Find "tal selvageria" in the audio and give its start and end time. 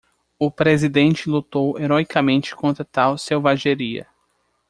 2.83-4.07